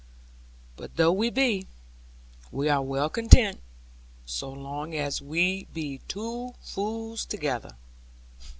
[0.77, 1.67] But though we be,
[2.51, 3.61] we are well content,
[4.25, 7.75] so long as we may be two fools together.'